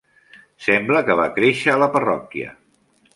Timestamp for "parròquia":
1.97-2.49